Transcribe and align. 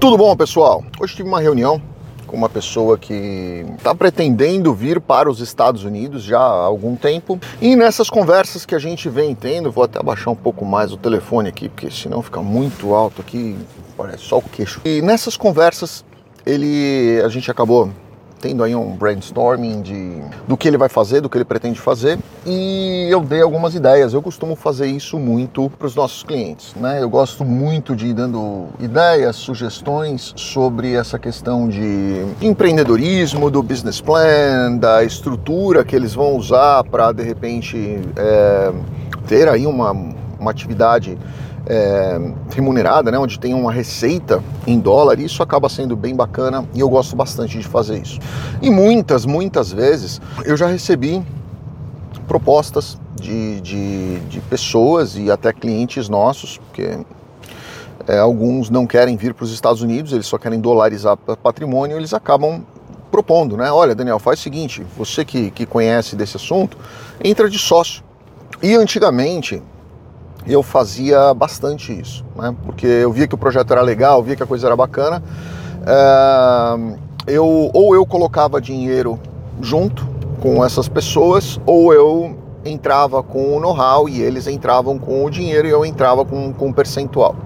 Tudo 0.00 0.16
bom, 0.16 0.36
pessoal? 0.36 0.84
Hoje 1.00 1.16
tive 1.16 1.28
uma 1.28 1.40
reunião 1.40 1.82
com 2.24 2.36
uma 2.36 2.48
pessoa 2.48 2.96
que 2.96 3.66
está 3.76 3.92
pretendendo 3.92 4.72
vir 4.72 5.00
para 5.00 5.28
os 5.28 5.40
Estados 5.40 5.82
Unidos 5.82 6.22
já 6.22 6.38
há 6.38 6.66
algum 6.66 6.94
tempo. 6.94 7.36
E 7.60 7.74
nessas 7.74 8.08
conversas 8.08 8.64
que 8.64 8.76
a 8.76 8.78
gente 8.78 9.08
vem 9.08 9.34
tendo, 9.34 9.72
vou 9.72 9.82
até 9.82 9.98
abaixar 9.98 10.32
um 10.32 10.36
pouco 10.36 10.64
mais 10.64 10.92
o 10.92 10.96
telefone 10.96 11.48
aqui, 11.48 11.68
porque 11.68 11.90
senão 11.90 12.22
fica 12.22 12.40
muito 12.40 12.94
alto 12.94 13.20
aqui, 13.20 13.58
parece 13.96 14.22
só 14.22 14.38
o 14.38 14.42
queixo. 14.42 14.80
E 14.84 15.02
nessas 15.02 15.36
conversas, 15.36 16.04
ele, 16.46 17.20
a 17.24 17.28
gente 17.28 17.50
acabou 17.50 17.90
tendo 18.40 18.62
aí 18.62 18.74
um 18.74 18.96
brainstorming 18.96 19.82
de, 19.82 20.22
do 20.46 20.56
que 20.56 20.68
ele 20.68 20.76
vai 20.76 20.88
fazer, 20.88 21.20
do 21.20 21.28
que 21.28 21.36
ele 21.36 21.44
pretende 21.44 21.80
fazer, 21.80 22.18
e 22.46 23.08
eu 23.10 23.20
dei 23.20 23.42
algumas 23.42 23.74
ideias. 23.74 24.12
Eu 24.12 24.22
costumo 24.22 24.54
fazer 24.54 24.86
isso 24.86 25.18
muito 25.18 25.70
para 25.70 25.86
os 25.86 25.94
nossos 25.94 26.22
clientes, 26.22 26.74
né? 26.76 27.02
Eu 27.02 27.10
gosto 27.10 27.44
muito 27.44 27.94
de 27.94 28.08
ir 28.08 28.14
dando 28.14 28.66
ideias, 28.80 29.36
sugestões 29.36 30.32
sobre 30.36 30.94
essa 30.94 31.18
questão 31.18 31.68
de 31.68 32.24
empreendedorismo, 32.40 33.50
do 33.50 33.62
business 33.62 34.00
plan, 34.00 34.76
da 34.76 35.02
estrutura 35.04 35.84
que 35.84 35.94
eles 35.94 36.14
vão 36.14 36.36
usar 36.36 36.84
para 36.84 37.12
de 37.12 37.22
repente 37.22 38.00
é, 38.16 38.72
ter 39.26 39.48
aí 39.48 39.66
uma, 39.66 39.92
uma 40.38 40.50
atividade 40.50 41.18
é, 41.68 42.18
remunerada, 42.54 43.10
né, 43.10 43.18
onde 43.18 43.38
tem 43.38 43.52
uma 43.52 43.70
receita 43.70 44.42
em 44.66 44.80
dólar, 44.80 45.20
isso 45.20 45.42
acaba 45.42 45.68
sendo 45.68 45.94
bem 45.94 46.16
bacana 46.16 46.66
e 46.74 46.80
eu 46.80 46.88
gosto 46.88 47.14
bastante 47.14 47.58
de 47.58 47.64
fazer 47.64 47.98
isso. 47.98 48.18
E 48.62 48.70
muitas, 48.70 49.26
muitas 49.26 49.70
vezes 49.70 50.20
eu 50.44 50.56
já 50.56 50.66
recebi 50.66 51.22
propostas 52.26 52.98
de, 53.14 53.60
de, 53.60 54.20
de 54.20 54.40
pessoas 54.40 55.16
e 55.16 55.30
até 55.30 55.52
clientes 55.52 56.08
nossos, 56.08 56.56
porque 56.56 56.98
é, 58.06 58.18
alguns 58.18 58.70
não 58.70 58.86
querem 58.86 59.16
vir 59.16 59.34
para 59.34 59.44
os 59.44 59.52
Estados 59.52 59.82
Unidos, 59.82 60.12
eles 60.12 60.26
só 60.26 60.38
querem 60.38 60.58
dolarizar 60.60 61.16
patrimônio, 61.16 61.98
eles 61.98 62.14
acabam 62.14 62.64
propondo, 63.10 63.56
né? 63.56 63.70
Olha, 63.70 63.94
Daniel, 63.94 64.18
faz 64.18 64.38
o 64.38 64.42
seguinte, 64.42 64.86
você 64.96 65.24
que, 65.24 65.50
que 65.50 65.66
conhece 65.66 66.16
desse 66.16 66.36
assunto, 66.36 66.76
entra 67.22 67.48
de 67.48 67.58
sócio. 67.58 68.02
E 68.62 68.74
antigamente, 68.74 69.62
eu 70.48 70.62
fazia 70.62 71.34
bastante 71.34 71.92
isso, 71.92 72.24
né? 72.34 72.54
porque 72.64 72.86
eu 72.86 73.12
via 73.12 73.28
que 73.28 73.34
o 73.34 73.38
projeto 73.38 73.70
era 73.72 73.82
legal, 73.82 74.22
via 74.22 74.34
que 74.34 74.42
a 74.42 74.46
coisa 74.46 74.66
era 74.66 74.74
bacana. 74.74 75.22
É, 75.86 76.98
eu, 77.26 77.70
ou 77.74 77.94
eu 77.94 78.06
colocava 78.06 78.60
dinheiro 78.60 79.20
junto 79.60 80.06
com 80.40 80.64
essas 80.64 80.88
pessoas, 80.88 81.60
ou 81.66 81.92
eu 81.92 82.36
entrava 82.64 83.22
com 83.22 83.56
o 83.56 83.60
know-how 83.60 84.08
e 84.08 84.20
eles 84.20 84.46
entravam 84.46 84.98
com 84.98 85.24
o 85.24 85.30
dinheiro 85.30 85.68
e 85.68 85.70
eu 85.70 85.84
entrava 85.84 86.24
com, 86.24 86.52
com 86.52 86.68
um 86.68 86.72
percentual. 86.72 87.36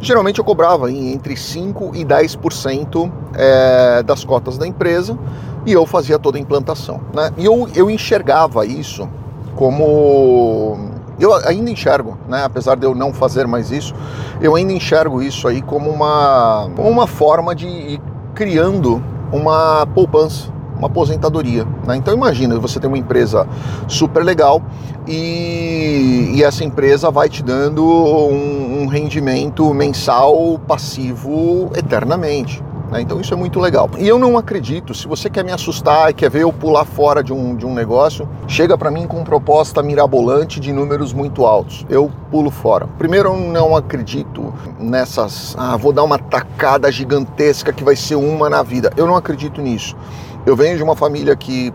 Geralmente 0.00 0.38
eu 0.38 0.44
cobrava 0.44 0.90
entre 0.90 1.34
5% 1.34 1.94
e 1.94 2.04
10% 2.04 3.12
é, 3.34 4.02
das 4.02 4.24
cotas 4.24 4.58
da 4.58 4.66
empresa 4.66 5.16
e 5.64 5.72
eu 5.72 5.86
fazia 5.86 6.18
toda 6.18 6.38
a 6.38 6.40
implantação. 6.40 7.00
Né? 7.14 7.32
E 7.36 7.44
eu, 7.44 7.68
eu 7.74 7.88
enxergava 7.88 8.66
isso 8.66 9.08
como 9.54 10.91
eu 11.22 11.32
ainda 11.46 11.70
enxergo, 11.70 12.18
né, 12.28 12.42
apesar 12.44 12.76
de 12.76 12.84
eu 12.84 12.94
não 12.94 13.12
fazer 13.12 13.46
mais 13.46 13.70
isso, 13.70 13.94
eu 14.40 14.56
ainda 14.56 14.72
enxergo 14.72 15.22
isso 15.22 15.46
aí 15.46 15.62
como 15.62 15.88
uma, 15.88 16.64
uma 16.76 17.06
forma 17.06 17.54
de 17.54 17.66
ir 17.66 18.00
criando 18.34 19.02
uma 19.32 19.86
poupança, 19.94 20.50
uma 20.76 20.88
aposentadoria. 20.88 21.64
Né? 21.86 21.96
Então 21.96 22.12
imagina, 22.12 22.58
você 22.58 22.80
tem 22.80 22.88
uma 22.88 22.98
empresa 22.98 23.46
super 23.86 24.24
legal 24.24 24.60
e, 25.06 26.32
e 26.34 26.42
essa 26.42 26.64
empresa 26.64 27.08
vai 27.08 27.28
te 27.28 27.42
dando 27.42 27.84
um, 27.84 28.82
um 28.82 28.86
rendimento 28.86 29.72
mensal 29.72 30.58
passivo 30.66 31.70
eternamente. 31.76 32.62
Né? 32.92 33.00
Então 33.00 33.20
isso 33.20 33.32
é 33.32 33.36
muito 33.36 33.58
legal. 33.58 33.90
E 33.98 34.06
eu 34.06 34.18
não 34.18 34.36
acredito, 34.36 34.94
se 34.94 35.08
você 35.08 35.30
quer 35.30 35.42
me 35.42 35.50
assustar 35.50 36.10
e 36.10 36.14
quer 36.14 36.30
ver 36.30 36.42
eu 36.42 36.52
pular 36.52 36.84
fora 36.84 37.24
de 37.24 37.32
um, 37.32 37.56
de 37.56 37.64
um 37.64 37.74
negócio, 37.74 38.28
chega 38.46 38.76
para 38.76 38.90
mim 38.90 39.06
com 39.06 39.24
proposta 39.24 39.82
mirabolante 39.82 40.60
de 40.60 40.72
números 40.72 41.12
muito 41.12 41.46
altos. 41.46 41.86
Eu 41.88 42.10
pulo 42.30 42.50
fora. 42.50 42.86
Primeiro, 42.98 43.30
eu 43.30 43.36
não 43.36 43.74
acredito 43.74 44.52
nessas, 44.78 45.56
ah, 45.58 45.76
vou 45.76 45.92
dar 45.92 46.02
uma 46.04 46.18
tacada 46.18 46.92
gigantesca 46.92 47.72
que 47.72 47.82
vai 47.82 47.96
ser 47.96 48.16
uma 48.16 48.50
na 48.50 48.62
vida. 48.62 48.92
Eu 48.96 49.06
não 49.06 49.16
acredito 49.16 49.62
nisso. 49.62 49.96
Eu 50.44 50.54
venho 50.54 50.76
de 50.76 50.82
uma 50.82 50.94
família 50.94 51.34
que 51.34 51.72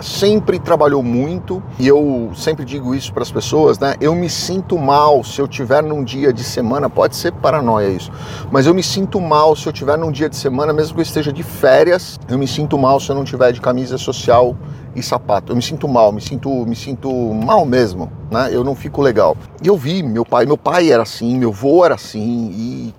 sempre 0.00 0.58
trabalhou 0.58 1.02
muito 1.02 1.62
e 1.78 1.86
eu 1.86 2.30
sempre 2.34 2.64
digo 2.64 2.94
isso 2.94 3.12
para 3.12 3.22
as 3.22 3.30
pessoas, 3.30 3.78
né? 3.78 3.94
Eu 4.00 4.14
me 4.14 4.28
sinto 4.28 4.78
mal 4.78 5.22
se 5.24 5.40
eu 5.40 5.48
tiver 5.48 5.82
num 5.82 6.04
dia 6.04 6.32
de 6.32 6.44
semana, 6.44 6.88
pode 6.88 7.16
ser 7.16 7.32
paranoia 7.32 7.88
isso, 7.88 8.10
mas 8.50 8.66
eu 8.66 8.74
me 8.74 8.82
sinto 8.82 9.20
mal 9.20 9.56
se 9.56 9.66
eu 9.66 9.72
tiver 9.72 9.96
num 9.96 10.10
dia 10.10 10.28
de 10.28 10.36
semana, 10.36 10.72
mesmo 10.72 10.94
que 10.94 11.00
eu 11.00 11.04
esteja 11.04 11.32
de 11.32 11.42
férias, 11.42 12.18
eu 12.28 12.38
me 12.38 12.46
sinto 12.46 12.78
mal 12.78 13.00
se 13.00 13.10
eu 13.10 13.16
não 13.16 13.24
tiver 13.24 13.52
de 13.52 13.60
camisa 13.60 13.98
social 13.98 14.56
e 14.94 15.02
sapato. 15.02 15.52
Eu 15.52 15.56
me 15.56 15.62
sinto 15.62 15.86
mal, 15.86 16.12
me 16.12 16.20
sinto, 16.20 16.48
me 16.66 16.74
sinto 16.74 17.10
mal 17.34 17.64
mesmo, 17.64 18.10
né? 18.30 18.48
Eu 18.50 18.64
não 18.64 18.74
fico 18.74 19.02
legal. 19.02 19.36
E 19.62 19.68
eu 19.68 19.76
vi 19.76 20.02
meu 20.02 20.24
pai, 20.24 20.46
meu 20.46 20.56
pai 20.56 20.90
era 20.90 21.02
assim, 21.02 21.38
meu 21.38 21.50
avô 21.50 21.84
era 21.84 21.94
assim 21.94 22.50
e 22.52 22.94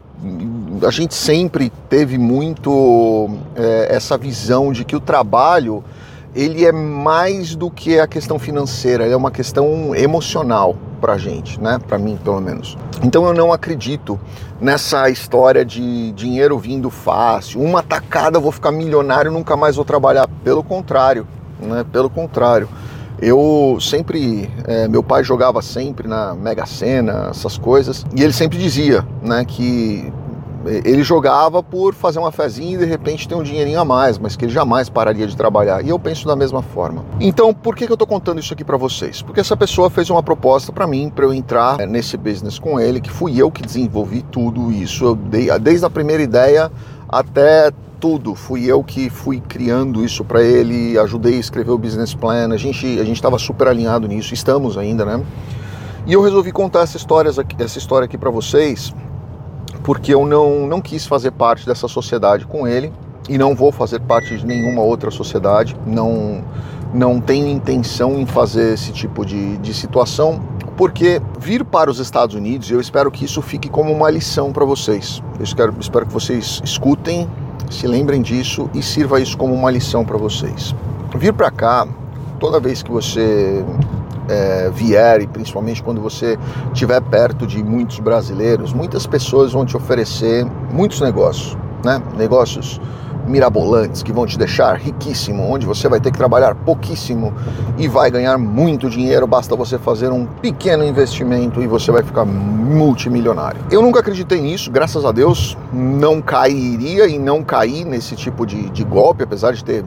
a 0.86 0.92
gente 0.92 1.14
sempre 1.14 1.72
teve 1.90 2.18
muito 2.18 3.30
é, 3.56 3.96
essa 3.96 4.18
visão 4.18 4.72
de 4.72 4.84
que 4.84 4.96
o 4.96 5.00
trabalho 5.00 5.84
ele 6.38 6.64
é 6.64 6.72
mais 6.72 7.56
do 7.56 7.72
que 7.72 8.00
a 8.00 8.06
questão 8.06 8.38
financeira, 8.38 9.04
ele 9.04 9.14
é 9.14 9.18
uma 9.18 9.32
questão 9.32 9.96
emocional 9.96 10.76
para 11.02 11.18
gente, 11.18 11.60
né? 11.60 11.80
Para 11.88 11.98
mim, 11.98 12.16
pelo 12.24 12.40
menos. 12.40 12.78
Então 13.04 13.26
eu 13.26 13.34
não 13.34 13.52
acredito 13.52 14.20
nessa 14.62 15.10
história 15.10 15.66
de 15.66 16.12
dinheiro 16.12 16.60
vindo 16.60 16.92
fácil, 16.92 17.60
uma 17.60 17.82
tacada 17.82 18.40
vou 18.40 18.52
ficar 18.52 18.72
milionário, 18.72 19.32
nunca 19.32 19.58
mais 19.58 19.78
vou 19.78 19.84
trabalhar. 19.84 20.28
Pelo 20.44 20.64
contrário, 20.64 21.28
né? 21.60 21.84
Pelo 21.92 22.10
contrário. 22.10 22.70
Eu 23.20 23.80
sempre, 23.82 24.48
é, 24.66 24.88
meu 24.88 25.02
pai 25.02 25.24
jogava 25.24 25.60
sempre 25.64 26.08
na 26.08 26.36
Mega 26.36 26.68
Sena, 26.68 27.30
essas 27.32 27.58
coisas, 27.58 28.06
e 28.16 28.22
ele 28.22 28.32
sempre 28.32 28.60
dizia, 28.60 29.04
né, 29.24 29.44
que 29.44 30.14
ele 30.66 31.04
jogava 31.04 31.62
por 31.62 31.94
fazer 31.94 32.20
uma 32.20 32.32
fezinha 32.32 32.76
e 32.76 32.78
de 32.78 32.86
repente 32.86 33.28
ter 33.28 33.36
um 33.36 33.44
dinheirinho 33.44 33.80
a 33.80 33.86
mais, 33.86 34.18
mas 34.18 34.36
que 34.36 34.46
ele 34.46 34.52
jamais 34.52 34.90
pararia 34.90 35.28
de 35.28 35.36
trabalhar. 35.36 35.84
E 35.84 35.90
eu 35.90 36.00
penso 36.00 36.28
da 36.28 36.36
mesma 36.36 36.62
forma. 36.62 37.06
Então, 37.20 37.54
por 37.54 37.76
que, 37.76 37.86
que 37.86 37.92
eu 37.92 37.96
estou 37.96 38.08
contando 38.08 38.40
isso 38.40 38.54
aqui 38.54 38.64
para 38.64 38.78
vocês? 38.78 39.22
Porque 39.22 39.40
essa 39.40 39.56
pessoa 39.56 39.90
fez 39.90 40.10
uma 40.10 40.24
proposta 40.24 40.72
para 40.72 40.88
mim, 40.88 41.12
para 41.14 41.26
eu 41.26 41.34
entrar 41.34 41.80
é, 41.80 41.86
nesse 41.86 42.18
business 42.18 42.60
com 42.60 42.80
ele, 42.80 43.00
que 43.00 43.10
fui 43.10 43.40
eu 43.40 43.52
que 43.52 43.62
desenvolvi 43.62 44.22
tudo 44.24 44.72
isso. 44.72 45.06
Eu 45.06 45.16
dei, 45.16 45.48
desde 45.60 45.86
a 45.86 45.90
primeira 45.90 46.24
ideia 46.24 46.72
até 47.08 47.72
tudo. 48.00 48.36
Fui 48.36 48.66
eu 48.66 48.84
que 48.84 49.10
fui 49.10 49.40
criando 49.40 50.04
isso 50.04 50.24
para 50.24 50.42
ele, 50.42 50.98
ajudei 51.00 51.36
a 51.36 51.40
escrever 51.40 51.72
o 51.72 51.78
business 51.78 52.14
plan. 52.14 52.54
A 52.54 52.58
gente 52.58 53.00
a 53.00 53.04
gente 53.04 53.16
estava 53.16 53.38
super 53.40 53.68
alinhado 53.68 54.08
nisso, 54.08 54.34
estamos 54.34 54.78
ainda, 54.78 55.06
né? 55.06 55.24
E 56.06 56.14
eu 56.14 56.22
resolvi 56.22 56.52
contar 56.52 56.82
essa 56.82 56.96
história 56.96 57.30
essa 57.60 57.78
história 57.78 58.06
aqui 58.06 58.18
para 58.18 58.30
vocês 58.30 58.94
porque 59.88 60.14
eu 60.14 60.26
não, 60.26 60.68
não 60.68 60.82
quis 60.82 61.06
fazer 61.06 61.32
parte 61.32 61.66
dessa 61.66 61.88
sociedade 61.88 62.46
com 62.46 62.68
ele 62.68 62.92
e 63.30 63.38
não 63.38 63.56
vou 63.56 63.72
fazer 63.72 64.02
parte 64.02 64.38
de 64.38 64.46
nenhuma 64.46 64.82
outra 64.82 65.10
sociedade, 65.10 65.78
não, 65.86 66.44
não 66.94 67.22
tenho 67.22 67.48
intenção 67.48 68.20
em 68.20 68.26
fazer 68.26 68.74
esse 68.74 68.92
tipo 68.92 69.26
de, 69.26 69.56
de 69.60 69.74
situação, 69.74 70.42
porque 70.76 71.22
vir 71.40 71.64
para 71.64 71.90
os 71.90 72.00
Estados 72.00 72.36
Unidos, 72.36 72.70
eu 72.70 72.82
espero 72.82 73.10
que 73.10 73.24
isso 73.24 73.42
fique 73.42 73.70
como 73.70 73.94
uma 73.94 74.12
lição 74.12 74.52
para 74.52 74.66
vocês. 74.66 75.24
Eu 75.38 75.46
espero, 75.46 75.74
espero 75.80 76.06
que 76.06 76.12
vocês 76.12 76.62
escutem, 76.66 77.26
se 77.72 77.88
lembrem 77.88 78.22
disso 78.22 78.70
e 78.74 78.84
sirva 78.84 79.22
isso 79.22 79.38
como 79.38 79.54
uma 79.54 79.72
lição 79.72 80.04
para 80.04 80.18
vocês. 80.18 80.76
Vir 81.16 81.32
para 81.32 81.50
cá, 81.50 81.88
toda 82.42 82.60
vez 82.60 82.84
que 82.84 82.92
você 82.92 83.64
é, 84.30 84.70
vier 84.74 85.22
e 85.22 85.28
principalmente 85.28 85.82
quando 85.82 86.02
você 86.02 86.38
estiver 86.74 87.02
perto 87.02 87.46
de 87.46 87.64
muitos 87.64 88.00
brasileiros, 88.00 88.74
muitas 88.74 89.06
pessoas 89.06 89.54
vão 89.54 89.66
te 89.66 89.76
oferecer 89.76 90.46
muitos 90.72 91.02
negócios, 91.02 91.58
né? 91.84 92.02
Negócios 92.18 92.80
mirabolantes 93.28 94.02
que 94.02 94.12
vão 94.12 94.26
te 94.26 94.38
deixar 94.38 94.78
riquíssimo, 94.78 95.44
onde 95.44 95.66
você 95.66 95.88
vai 95.88 96.00
ter 96.00 96.12
que 96.12 96.18
trabalhar 96.18 96.56
pouquíssimo 96.56 97.34
e 97.78 97.88
vai 97.88 98.10
ganhar 98.10 98.38
muito 98.38 98.90
dinheiro, 98.90 99.28
basta 99.28 99.56
você 99.56 99.78
fazer 99.78 100.12
um 100.12 100.26
pequeno 100.26 100.84
investimento 100.84 101.62
e 101.62 101.68
você 101.68 101.92
vai 101.92 102.04
ficar 102.04 102.26
multimilionário. 102.26 103.60
Eu 103.70 103.82
nunca 103.82 104.00
acreditei 104.00 104.42
nisso, 104.42 104.72
graças 104.72 105.06
a 105.06 105.12
Deus, 105.12 105.58
não 105.74 106.22
cairia 106.22 107.08
e 107.08 107.20
não 107.20 107.44
caí 107.44 107.84
nesse 107.84 108.16
tipo 108.16 108.46
de, 108.46 108.70
de 108.70 108.84
golpe, 108.84 109.24
apesar 109.24 109.54
de 109.54 109.64
ter 109.64 109.84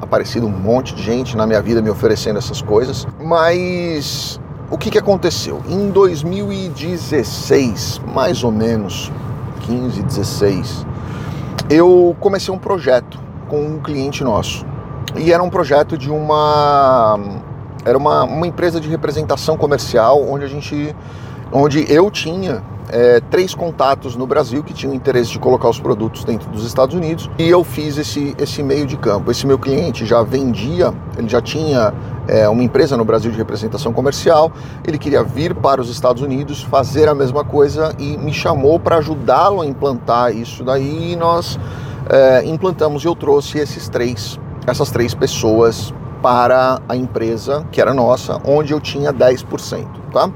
aparecido 0.00 0.46
um 0.46 0.50
monte 0.50 0.94
de 0.94 1.02
gente 1.02 1.36
na 1.36 1.44
minha 1.46 1.60
vida 1.60 1.82
me 1.82 1.90
oferecendo 1.90 2.38
essas 2.38 2.62
coisas, 2.62 3.06
mas 3.20 4.40
o 4.70 4.78
que, 4.78 4.90
que 4.90 4.98
aconteceu? 4.98 5.60
Em 5.68 5.90
2016, 5.90 8.00
mais 8.14 8.44
ou 8.44 8.52
menos, 8.52 9.10
15, 9.62 10.02
16, 10.02 10.86
eu 11.68 12.16
comecei 12.20 12.54
um 12.54 12.58
projeto 12.58 13.18
com 13.48 13.60
um 13.60 13.80
cliente 13.80 14.24
nosso. 14.24 14.64
E 15.16 15.32
era 15.32 15.42
um 15.42 15.50
projeto 15.50 15.98
de 15.98 16.08
uma 16.10 17.18
era 17.84 17.98
uma, 17.98 18.22
uma 18.24 18.46
empresa 18.46 18.78
de 18.78 18.88
representação 18.88 19.56
comercial 19.56 20.22
onde 20.28 20.44
a 20.44 20.48
gente 20.48 20.94
onde 21.52 21.84
eu 21.92 22.08
tinha 22.10 22.62
é, 22.92 23.20
três 23.30 23.54
contatos 23.54 24.16
no 24.16 24.26
Brasil 24.26 24.62
que 24.62 24.72
tinham 24.72 24.94
interesse 24.94 25.30
de 25.30 25.38
colocar 25.38 25.68
os 25.68 25.78
produtos 25.78 26.24
dentro 26.24 26.50
dos 26.50 26.64
Estados 26.64 26.94
Unidos 26.94 27.30
e 27.38 27.48
eu 27.48 27.62
fiz 27.62 27.96
esse, 27.96 28.34
esse 28.38 28.62
meio 28.62 28.86
de 28.86 28.96
campo. 28.96 29.30
Esse 29.30 29.46
meu 29.46 29.58
cliente 29.58 30.04
já 30.04 30.22
vendia, 30.22 30.92
ele 31.16 31.28
já 31.28 31.40
tinha 31.40 31.94
é, 32.28 32.48
uma 32.48 32.62
empresa 32.62 32.96
no 32.96 33.04
Brasil 33.04 33.30
de 33.30 33.36
representação 33.36 33.92
comercial, 33.92 34.52
ele 34.86 34.98
queria 34.98 35.22
vir 35.22 35.54
para 35.54 35.80
os 35.80 35.88
Estados 35.88 36.22
Unidos 36.22 36.62
fazer 36.62 37.08
a 37.08 37.14
mesma 37.14 37.44
coisa 37.44 37.94
e 37.98 38.16
me 38.16 38.32
chamou 38.32 38.78
para 38.78 38.96
ajudá-lo 38.96 39.60
a 39.60 39.66
implantar 39.66 40.34
isso 40.34 40.64
daí 40.64 41.12
e 41.12 41.16
nós 41.16 41.58
é, 42.08 42.44
implantamos 42.44 43.04
e 43.04 43.06
eu 43.06 43.14
trouxe 43.14 43.58
esses 43.58 43.88
três, 43.88 44.38
essas 44.66 44.90
três 44.90 45.14
pessoas 45.14 45.94
para 46.22 46.80
a 46.88 46.96
empresa 46.96 47.66
que 47.70 47.80
era 47.80 47.94
nossa, 47.94 48.40
onde 48.44 48.72
eu 48.72 48.80
tinha 48.80 49.12
10%, 49.12 49.86
tá? 50.10 50.30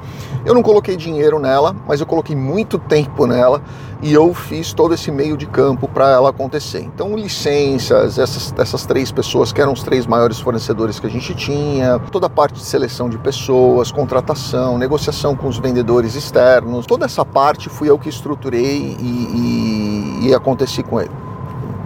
Eu 0.45 0.55
não 0.55 0.63
coloquei 0.63 0.97
dinheiro 0.97 1.39
nela, 1.39 1.75
mas 1.87 2.01
eu 2.01 2.07
coloquei 2.07 2.37
muito 2.37 2.79
tempo 2.79 3.27
nela 3.27 3.63
e 4.03 4.13
eu 4.13 4.35
fiz 4.35 4.73
todo 4.73 4.93
esse 4.93 5.11
meio 5.11 5.37
de 5.37 5.47
campo 5.47 5.89
para 5.89 6.11
ela 6.11 6.29
acontecer. 6.29 6.81
Então, 6.81 7.17
licenças, 7.17 8.19
essas, 8.19 8.55
essas 8.59 8.85
três 8.85 9.11
pessoas 9.11 9.53
que 9.53 9.61
eram 9.61 9.73
os 9.73 9.83
três 9.83 10.07
maiores 10.07 10.39
fornecedores 10.39 11.01
que 11.01 11.07
a 11.07 11.11
gente 11.11 11.35
tinha, 11.35 11.99
toda 12.13 12.27
a 12.27 12.31
parte 12.31 12.55
de 12.55 12.65
seleção 12.65 13.09
de 13.09 13.17
pessoas, 13.17 13.91
contratação, 13.91 14.77
negociação 14.77 15.35
com 15.35 15.49
os 15.49 15.59
vendedores 15.59 16.15
externos, 16.15 16.85
toda 16.85 17.07
essa 17.07 17.25
parte 17.25 17.69
fui 17.69 17.89
eu 17.89 17.99
que 17.99 18.09
estruturei 18.09 18.97
e, 19.01 20.21
e, 20.23 20.29
e 20.29 20.35
aconteci 20.35 20.83
com 20.83 21.01
ele. 21.01 21.11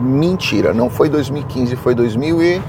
Mentira, 0.00 0.74
não 0.74 0.90
foi 0.90 1.08
2015, 1.08 1.76
foi 1.76 1.94
2000 1.94 2.42
e 2.42 2.62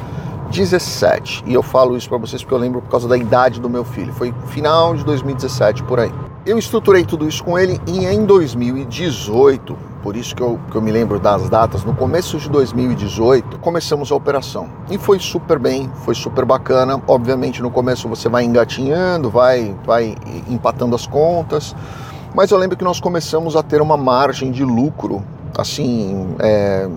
17. 0.49 1.43
E 1.45 1.53
eu 1.53 1.63
falo 1.63 1.95
isso 1.95 2.09
para 2.09 2.17
vocês 2.17 2.41
porque 2.41 2.53
eu 2.53 2.57
lembro 2.57 2.81
por 2.81 2.89
causa 2.89 3.07
da 3.07 3.17
idade 3.17 3.59
do 3.59 3.69
meu 3.69 3.83
filho. 3.83 4.13
Foi 4.13 4.33
final 4.47 4.95
de 4.95 5.03
2017 5.05 5.83
por 5.83 5.99
aí. 5.99 6.11
Eu 6.45 6.57
estruturei 6.57 7.05
tudo 7.05 7.27
isso 7.27 7.43
com 7.43 7.59
ele 7.59 7.79
e 7.85 8.05
em 8.05 8.25
2018, 8.25 9.77
por 10.01 10.15
isso 10.15 10.35
que 10.35 10.41
eu, 10.41 10.59
que 10.71 10.75
eu 10.75 10.81
me 10.81 10.91
lembro 10.91 11.19
das 11.19 11.49
datas, 11.49 11.83
no 11.83 11.93
começo 11.93 12.37
de 12.37 12.49
2018, 12.49 13.59
começamos 13.59 14.11
a 14.11 14.15
operação. 14.15 14.69
E 14.89 14.97
foi 14.97 15.19
super 15.19 15.59
bem, 15.59 15.91
foi 16.03 16.15
super 16.15 16.45
bacana. 16.45 17.01
Obviamente 17.07 17.61
no 17.61 17.69
começo 17.69 18.07
você 18.07 18.29
vai 18.29 18.43
engatinhando, 18.45 19.29
vai, 19.29 19.75
vai 19.85 20.15
empatando 20.47 20.95
as 20.95 21.05
contas. 21.05 21.75
Mas 22.33 22.51
eu 22.51 22.57
lembro 22.57 22.77
que 22.77 22.83
nós 22.83 22.99
começamos 22.99 23.55
a 23.55 23.63
ter 23.63 23.81
uma 23.81 23.97
margem 23.97 24.51
de 24.51 24.63
lucro 24.63 25.23
assim, 25.57 26.35
é, 26.39 26.87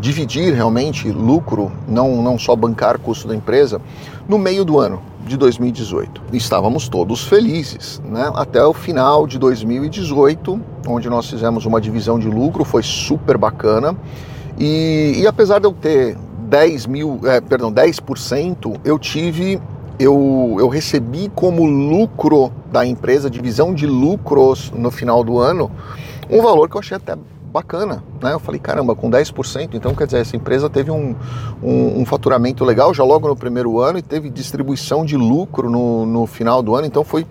dividir 0.00 0.52
realmente 0.54 1.10
lucro, 1.10 1.72
não, 1.86 2.22
não 2.22 2.38
só 2.38 2.54
bancar 2.54 2.98
custo 2.98 3.28
da 3.28 3.34
empresa, 3.34 3.80
no 4.28 4.38
meio 4.38 4.64
do 4.64 4.78
ano 4.78 5.00
de 5.26 5.36
2018. 5.36 6.22
Estávamos 6.32 6.88
todos 6.88 7.24
felizes, 7.24 8.00
né? 8.04 8.30
Até 8.34 8.64
o 8.64 8.72
final 8.72 9.26
de 9.26 9.38
2018, 9.38 10.60
onde 10.86 11.08
nós 11.08 11.28
fizemos 11.28 11.66
uma 11.66 11.80
divisão 11.80 12.18
de 12.18 12.28
lucro, 12.28 12.64
foi 12.64 12.82
super 12.82 13.36
bacana. 13.36 13.96
E, 14.58 15.14
e 15.18 15.26
apesar 15.26 15.58
de 15.58 15.66
eu 15.66 15.72
ter 15.72 16.16
10 16.48 16.86
mil, 16.86 17.20
é, 17.24 17.40
perdão, 17.40 17.72
10%, 17.72 18.80
eu 18.84 18.98
tive 18.98 19.60
eu, 19.98 20.56
eu 20.58 20.68
recebi 20.68 21.30
como 21.34 21.66
lucro 21.66 22.52
da 22.70 22.86
empresa, 22.86 23.28
divisão 23.28 23.74
de 23.74 23.86
lucros 23.86 24.70
no 24.70 24.90
final 24.90 25.24
do 25.24 25.38
ano, 25.40 25.70
um 26.30 26.40
valor 26.40 26.68
que 26.68 26.76
eu 26.76 26.80
achei 26.80 26.96
até 26.96 27.16
bacana, 27.48 28.02
né? 28.22 28.32
Eu 28.32 28.38
falei, 28.38 28.60
caramba, 28.60 28.94
com 28.94 29.10
10%, 29.10 29.74
então 29.74 29.94
quer 29.94 30.06
dizer, 30.06 30.20
essa 30.20 30.36
empresa 30.36 30.68
teve 30.68 30.90
um, 30.90 31.14
um, 31.62 32.00
um, 32.00 32.04
faturamento 32.04 32.64
legal 32.64 32.92
já 32.92 33.02
logo 33.04 33.26
no 33.26 33.36
primeiro 33.36 33.80
ano 33.80 33.98
e 33.98 34.02
teve 34.02 34.28
distribuição 34.30 35.04
de 35.04 35.16
lucro 35.16 35.70
no, 35.70 36.06
no 36.06 36.26
final 36.26 36.62
do 36.62 36.74
ano, 36.74 36.86
então 36.86 37.02
foi 37.02 37.26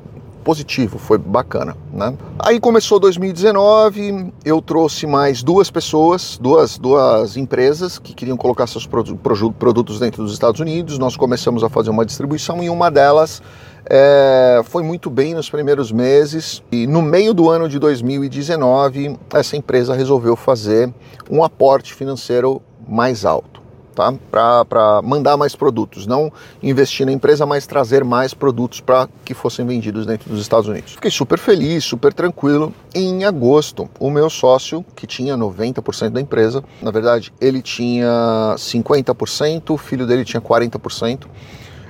positivo, 0.47 0.97
foi 0.97 1.17
bacana, 1.17 1.75
né? 1.91 2.13
Aí 2.39 2.57
começou 2.57 3.01
2019, 3.01 4.31
eu 4.45 4.61
trouxe 4.61 5.05
mais 5.05 5.43
duas 5.43 5.69
pessoas, 5.69 6.39
duas, 6.41 6.77
duas 6.77 7.35
empresas 7.35 7.99
que 7.99 8.13
queriam 8.13 8.37
colocar 8.37 8.65
seus 8.65 8.87
produtos 8.87 9.99
dentro 9.99 10.23
dos 10.23 10.31
Estados 10.31 10.61
Unidos, 10.61 10.97
nós 10.97 11.17
começamos 11.17 11.65
a 11.65 11.69
fazer 11.69 11.89
uma 11.89 12.05
distribuição 12.05 12.63
e 12.63 12.69
uma 12.69 12.89
delas 12.89 13.41
é, 13.89 14.61
foi 14.65 14.83
muito 14.83 15.09
bem 15.09 15.33
nos 15.33 15.49
primeiros 15.49 15.91
meses 15.91 16.61
e 16.71 16.85
no 16.85 17.01
meio 17.01 17.33
do 17.33 17.49
ano 17.49 17.69
de 17.69 17.79
2019 17.79 19.17
essa 19.33 19.55
empresa 19.55 19.93
resolveu 19.93 20.35
fazer 20.35 20.93
um 21.29 21.43
aporte 21.43 21.93
financeiro 21.93 22.61
mais 22.87 23.25
alto. 23.25 23.57
Tá? 23.95 24.13
Para 24.29 25.01
mandar 25.01 25.37
mais 25.37 25.55
produtos, 25.55 26.05
não 26.05 26.31
investir 26.61 27.03
na 27.03 27.11
empresa, 27.11 27.47
mas 27.47 27.65
trazer 27.65 28.03
mais 28.03 28.31
produtos 28.31 28.79
para 28.79 29.09
que 29.25 29.33
fossem 29.33 29.65
vendidos 29.65 30.05
dentro 30.05 30.29
dos 30.29 30.39
Estados 30.39 30.69
Unidos. 30.69 30.93
Fiquei 30.93 31.09
super 31.09 31.39
feliz, 31.39 31.83
super 31.83 32.13
tranquilo. 32.13 32.71
Em 32.93 33.25
agosto, 33.25 33.89
o 33.99 34.11
meu 34.11 34.29
sócio, 34.29 34.85
que 34.95 35.07
tinha 35.07 35.35
90% 35.35 36.09
da 36.09 36.21
empresa, 36.21 36.63
na 36.79 36.91
verdade, 36.91 37.33
ele 37.41 37.59
tinha 37.59 38.53
50%, 38.55 39.71
o 39.71 39.77
filho 39.77 40.05
dele 40.05 40.23
tinha 40.23 40.39
40% 40.39 41.25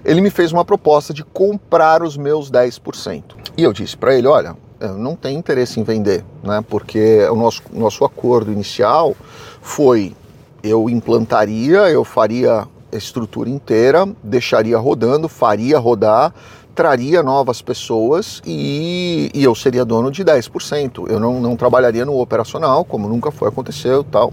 ele 0.07 0.21
me 0.21 0.29
fez 0.29 0.53
uma 0.53 0.63
proposta 0.63 1.13
de 1.13 1.21
comprar 1.21 2.01
os 2.01 2.15
meus 2.15 2.49
10%. 2.49 3.23
E 3.57 3.63
eu 3.63 3.73
disse 3.73 3.97
para 3.97 4.15
ele: 4.15 4.25
olha, 4.25 4.55
não 4.97 5.17
tenho 5.17 5.37
interesse 5.37 5.81
em 5.81 5.83
vender, 5.83 6.23
né? 6.41 6.63
Porque 6.67 7.27
o 7.29 7.35
nosso, 7.35 7.61
nosso 7.73 8.05
acordo 8.05 8.49
inicial 8.49 9.13
foi 9.61 10.15
eu 10.63 10.89
implantaria, 10.89 11.89
eu 11.89 12.05
faria 12.05 12.61
a 12.61 12.95
estrutura 12.95 13.49
inteira, 13.49 14.07
deixaria 14.23 14.77
rodando, 14.77 15.27
faria 15.27 15.77
rodar, 15.77 16.33
traria 16.73 17.21
novas 17.21 17.61
pessoas 17.61 18.41
e, 18.45 19.29
e 19.33 19.43
eu 19.43 19.53
seria 19.53 19.83
dono 19.83 20.09
de 20.09 20.23
10%. 20.23 21.09
Eu 21.09 21.19
não, 21.19 21.41
não 21.41 21.57
trabalharia 21.57 22.05
no 22.05 22.17
operacional, 22.17 22.85
como 22.85 23.09
nunca 23.09 23.29
foi 23.29 23.49
aconteceu 23.49 24.05
tal. 24.05 24.31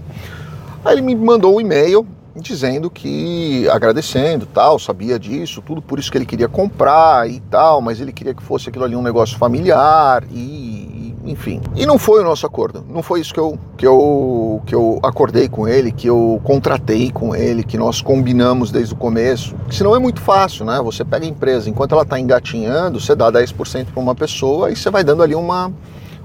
Aí 0.85 0.93
ele 0.93 1.01
me 1.01 1.15
mandou 1.15 1.57
um 1.57 1.59
e-mail 1.59 2.07
dizendo 2.35 2.89
que 2.89 3.67
agradecendo, 3.69 4.45
tal, 4.45 4.77
sabia 4.77 5.17
disso, 5.17 5.61
tudo 5.61 5.81
por 5.81 5.99
isso 5.99 6.11
que 6.11 6.17
ele 6.17 6.25
queria 6.25 6.47
comprar 6.47 7.29
e 7.29 7.39
tal, 7.39 7.81
mas 7.81 8.01
ele 8.01 8.11
queria 8.11 8.33
que 8.33 8.43
fosse 8.43 8.69
aquilo 8.69 8.83
ali 8.83 8.95
um 8.95 9.01
negócio 9.01 9.37
familiar 9.37 10.23
e, 10.31 11.15
enfim. 11.25 11.61
E 11.75 11.85
não 11.85 11.97
foi 11.97 12.21
o 12.21 12.23
nosso 12.23 12.45
acordo. 12.45 12.83
Não 12.89 13.01
foi 13.01 13.21
isso 13.21 13.33
que 13.33 13.39
eu 13.39 13.57
que 13.77 13.87
eu 13.87 14.61
que 14.65 14.75
eu 14.75 14.99
acordei 15.01 15.47
com 15.47 15.67
ele, 15.67 15.91
que 15.91 16.07
eu 16.07 16.41
contratei 16.43 17.09
com 17.09 17.35
ele, 17.35 17.63
que 17.63 17.77
nós 17.77 18.01
combinamos 18.01 18.71
desde 18.71 18.93
o 18.93 18.97
começo. 18.97 19.55
Senão 19.71 19.95
é 19.95 19.99
muito 19.99 20.19
fácil, 20.19 20.65
né? 20.65 20.81
Você 20.83 21.05
pega 21.05 21.25
a 21.25 21.29
empresa, 21.29 21.69
enquanto 21.69 21.93
ela 21.93 22.03
está 22.03 22.19
engatinhando, 22.19 22.99
você 22.99 23.15
dá 23.15 23.31
10% 23.31 23.87
para 23.93 24.01
uma 24.01 24.15
pessoa 24.15 24.71
e 24.71 24.75
você 24.75 24.89
vai 24.89 25.03
dando 25.03 25.23
ali 25.23 25.35
uma 25.35 25.71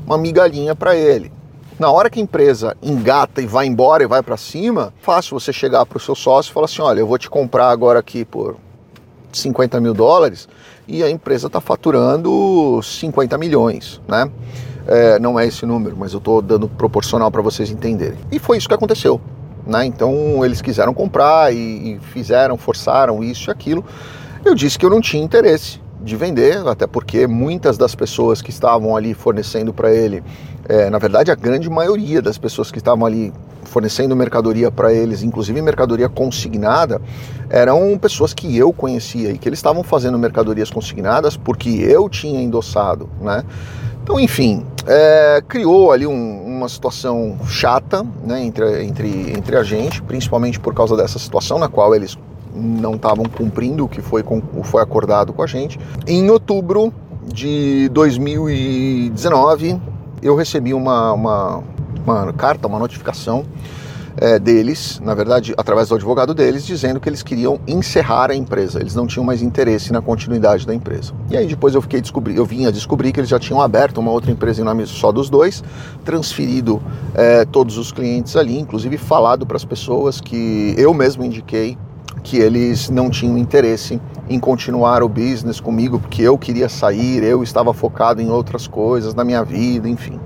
uma 0.06 0.18
migalhinha 0.18 0.74
para 0.74 0.96
ele. 0.96 1.30
Na 1.80 1.90
hora 1.90 2.10
que 2.10 2.20
a 2.20 2.22
empresa 2.22 2.76
engata 2.82 3.40
e 3.40 3.46
vai 3.46 3.64
embora 3.64 4.02
e 4.02 4.06
vai 4.06 4.22
para 4.22 4.36
cima, 4.36 4.92
fácil 5.00 5.40
você 5.40 5.50
chegar 5.50 5.86
para 5.86 5.96
o 5.96 6.00
seu 6.00 6.14
sócio 6.14 6.50
e 6.50 6.52
falar 6.52 6.66
assim: 6.66 6.82
olha, 6.82 7.00
eu 7.00 7.06
vou 7.06 7.16
te 7.16 7.30
comprar 7.30 7.70
agora 7.70 7.98
aqui 7.98 8.22
por 8.22 8.58
50 9.32 9.80
mil 9.80 9.94
dólares 9.94 10.46
e 10.86 11.02
a 11.02 11.08
empresa 11.08 11.46
está 11.46 11.58
faturando 11.58 12.82
50 12.82 13.38
milhões, 13.38 13.98
né? 14.06 14.30
É, 14.86 15.18
não 15.18 15.40
é 15.40 15.46
esse 15.46 15.64
número, 15.64 15.96
mas 15.96 16.12
eu 16.12 16.18
estou 16.18 16.42
dando 16.42 16.68
proporcional 16.68 17.30
para 17.30 17.40
vocês 17.40 17.70
entenderem. 17.70 18.18
E 18.30 18.38
foi 18.38 18.58
isso 18.58 18.68
que 18.68 18.74
aconteceu. 18.74 19.18
Né? 19.66 19.86
Então 19.86 20.44
eles 20.44 20.60
quiseram 20.60 20.92
comprar 20.92 21.50
e, 21.50 21.94
e 21.94 22.00
fizeram, 22.12 22.58
forçaram 22.58 23.24
isso 23.24 23.48
e 23.48 23.50
aquilo. 23.50 23.82
Eu 24.44 24.54
disse 24.54 24.78
que 24.78 24.84
eu 24.84 24.90
não 24.90 25.00
tinha 25.00 25.24
interesse 25.24 25.80
de 26.02 26.16
vender, 26.16 26.66
até 26.66 26.86
porque 26.86 27.26
muitas 27.26 27.76
das 27.76 27.94
pessoas 27.94 28.40
que 28.40 28.50
estavam 28.50 28.96
ali 28.96 29.14
fornecendo 29.14 29.72
para 29.72 29.92
ele, 29.92 30.22
é, 30.68 30.88
na 30.88 30.98
verdade 30.98 31.30
a 31.30 31.34
grande 31.34 31.68
maioria 31.68 32.22
das 32.22 32.38
pessoas 32.38 32.70
que 32.70 32.78
estavam 32.78 33.04
ali 33.06 33.32
fornecendo 33.64 34.16
mercadoria 34.16 34.70
para 34.70 34.92
eles, 34.92 35.22
inclusive 35.22 35.60
mercadoria 35.62 36.08
consignada, 36.08 37.00
eram 37.48 37.96
pessoas 37.98 38.34
que 38.34 38.56
eu 38.56 38.72
conhecia 38.72 39.30
e 39.30 39.38
que 39.38 39.48
eles 39.48 39.58
estavam 39.58 39.82
fazendo 39.82 40.18
mercadorias 40.18 40.70
consignadas 40.70 41.36
porque 41.36 41.68
eu 41.68 42.08
tinha 42.08 42.40
endossado, 42.40 43.08
né? 43.20 43.44
Então, 44.02 44.18
enfim, 44.18 44.64
é, 44.86 45.42
criou 45.46 45.92
ali 45.92 46.06
um, 46.06 46.42
uma 46.44 46.68
situação 46.68 47.38
chata 47.46 48.04
né, 48.24 48.42
entre, 48.42 48.82
entre, 48.82 49.32
entre 49.36 49.56
a 49.56 49.62
gente, 49.62 50.02
principalmente 50.02 50.58
por 50.58 50.74
causa 50.74 50.96
dessa 50.96 51.18
situação 51.18 51.58
na 51.58 51.68
qual 51.68 51.94
eles 51.94 52.18
não 52.54 52.94
estavam 52.94 53.24
cumprindo 53.24 53.84
o 53.84 53.88
que 53.88 54.00
foi, 54.02 54.24
foi 54.64 54.82
acordado 54.82 55.32
com 55.32 55.42
a 55.42 55.46
gente. 55.46 55.78
Em 56.06 56.30
outubro 56.30 56.92
de 57.26 57.88
2019, 57.90 59.80
eu 60.22 60.34
recebi 60.34 60.74
uma, 60.74 61.12
uma, 61.12 61.62
uma 62.04 62.32
carta, 62.32 62.66
uma 62.66 62.78
notificação 62.78 63.44
é, 64.16 64.38
deles, 64.38 65.00
na 65.02 65.14
verdade, 65.14 65.54
através 65.56 65.88
do 65.88 65.94
advogado 65.94 66.34
deles, 66.34 66.66
dizendo 66.66 67.00
que 67.00 67.08
eles 67.08 67.22
queriam 67.22 67.58
encerrar 67.66 68.30
a 68.30 68.34
empresa. 68.34 68.80
Eles 68.80 68.94
não 68.94 69.06
tinham 69.06 69.24
mais 69.24 69.42
interesse 69.42 69.92
na 69.92 70.00
continuidade 70.02 70.66
da 70.66 70.74
empresa. 70.74 71.12
E 71.30 71.36
aí 71.36 71.46
depois 71.46 71.74
eu 71.74 71.82
fiquei 71.82 72.00
descobri, 72.00 72.36
eu 72.36 72.44
vinha 72.44 72.70
descobrir 72.72 73.12
que 73.12 73.20
eles 73.20 73.30
já 73.30 73.38
tinham 73.38 73.60
aberto 73.60 73.98
uma 73.98 74.10
outra 74.10 74.30
empresa 74.30 74.60
em 74.60 74.64
nome 74.64 74.86
só 74.86 75.12
dos 75.12 75.30
dois, 75.30 75.62
transferido 76.04 76.82
é, 77.14 77.44
todos 77.44 77.78
os 77.78 77.92
clientes 77.92 78.36
ali, 78.36 78.58
inclusive 78.58 78.98
falado 78.98 79.46
para 79.46 79.56
as 79.56 79.64
pessoas 79.64 80.20
que 80.20 80.74
eu 80.76 80.92
mesmo 80.92 81.24
indiquei 81.24 81.78
que 82.22 82.38
eles 82.38 82.90
não 82.90 83.10
tinham 83.10 83.36
interesse 83.38 84.00
em 84.28 84.38
continuar 84.38 85.02
o 85.02 85.08
business 85.08 85.60
comigo, 85.60 85.98
porque 85.98 86.22
eu 86.22 86.38
queria 86.38 86.68
sair, 86.68 87.22
eu 87.22 87.42
estava 87.42 87.72
focado 87.74 88.20
em 88.20 88.30
outras 88.30 88.66
coisas 88.66 89.14
na 89.14 89.24
minha 89.24 89.42
vida, 89.42 89.88
enfim. 89.88 90.20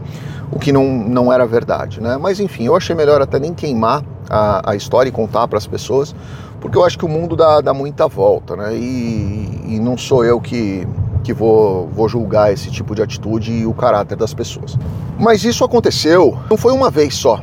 o 0.52 0.58
que 0.58 0.72
não, 0.72 0.84
não 0.84 1.32
era 1.32 1.46
verdade, 1.46 2.00
né? 2.00 2.18
Mas 2.20 2.38
enfim, 2.40 2.64
eu 2.64 2.76
achei 2.76 2.94
melhor 2.94 3.20
até 3.22 3.38
nem 3.38 3.54
queimar 3.54 4.04
a, 4.28 4.72
a 4.72 4.76
história 4.76 5.08
e 5.08 5.12
contar 5.12 5.48
para 5.48 5.58
as 5.58 5.66
pessoas, 5.66 6.14
porque 6.60 6.76
eu 6.76 6.84
acho 6.84 6.98
que 6.98 7.04
o 7.04 7.08
mundo 7.08 7.34
dá, 7.34 7.60
dá 7.60 7.74
muita 7.74 8.06
volta, 8.06 8.56
né? 8.56 8.76
E, 8.76 9.60
e 9.68 9.80
não 9.80 9.96
sou 9.96 10.24
eu 10.24 10.40
que, 10.40 10.86
que 11.22 11.32
vou, 11.32 11.88
vou 11.88 12.08
julgar 12.08 12.52
esse 12.52 12.70
tipo 12.70 12.94
de 12.94 13.02
atitude 13.02 13.52
e 13.52 13.66
o 13.66 13.72
caráter 13.72 14.16
das 14.16 14.34
pessoas. 14.34 14.76
Mas 15.18 15.44
isso 15.44 15.64
aconteceu, 15.64 16.38
não 16.50 16.56
foi 16.56 16.72
uma 16.72 16.90
vez 16.90 17.14
só 17.14 17.40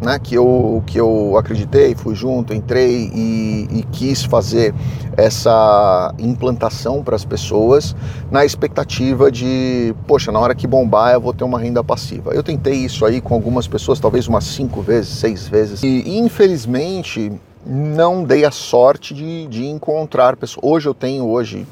né, 0.00 0.18
que, 0.18 0.34
eu, 0.34 0.82
que 0.86 0.98
eu 0.98 1.36
acreditei, 1.36 1.94
fui 1.94 2.14
junto, 2.14 2.54
entrei 2.54 3.10
e, 3.14 3.68
e 3.70 3.82
quis 3.92 4.24
fazer 4.24 4.74
essa 5.16 6.14
implantação 6.18 7.02
para 7.02 7.14
as 7.14 7.24
pessoas 7.24 7.94
na 8.30 8.44
expectativa 8.44 9.30
de, 9.30 9.94
poxa, 10.06 10.32
na 10.32 10.38
hora 10.38 10.54
que 10.54 10.66
bombar 10.66 11.12
eu 11.12 11.20
vou 11.20 11.34
ter 11.34 11.44
uma 11.44 11.58
renda 11.58 11.84
passiva. 11.84 12.32
Eu 12.32 12.42
tentei 12.42 12.74
isso 12.74 13.04
aí 13.04 13.20
com 13.20 13.34
algumas 13.34 13.68
pessoas, 13.68 14.00
talvez 14.00 14.26
umas 14.26 14.44
cinco 14.44 14.80
vezes, 14.80 15.10
seis 15.10 15.46
vezes, 15.46 15.82
e 15.82 16.18
infelizmente 16.18 17.32
não 17.66 18.24
dei 18.24 18.44
a 18.44 18.50
sorte 18.50 19.12
de, 19.12 19.46
de 19.46 19.66
encontrar 19.66 20.36
pessoas. 20.36 20.64
Hoje 20.64 20.88
eu 20.88 20.94
tenho 20.94 21.26
hoje 21.26 21.66